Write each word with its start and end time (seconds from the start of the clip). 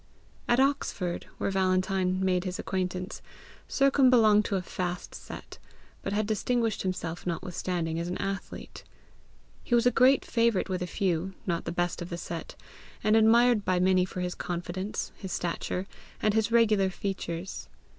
At 0.47 0.59
Oxford, 0.59 1.27
where 1.37 1.51
Valentine 1.51 2.25
made 2.25 2.43
his 2.43 2.57
acquaintance, 2.57 3.21
Sercombe 3.67 4.09
belonged 4.09 4.45
to 4.45 4.55
a 4.55 4.61
fast 4.63 5.13
set, 5.13 5.59
but 6.01 6.11
had 6.11 6.25
distinguished 6.25 6.81
himself 6.81 7.27
notwithstanding 7.27 7.99
as 7.99 8.07
an 8.07 8.17
athlete. 8.17 8.83
He 9.63 9.75
was 9.75 9.85
a 9.85 9.91
great 9.91 10.25
favourite 10.25 10.69
with 10.69 10.81
a 10.81 10.87
few, 10.87 11.35
not 11.45 11.65
the 11.65 11.71
best 11.71 12.01
of 12.01 12.09
the 12.09 12.17
set, 12.17 12.55
and 13.03 13.15
admired 13.15 13.63
by 13.63 13.79
many 13.79 14.03
for 14.03 14.21
his 14.21 14.33
confidence, 14.33 15.11
his 15.17 15.31
stature, 15.31 15.85
and 16.19 16.33
his 16.33 16.51
regular 16.51 16.89
features. 16.89 17.69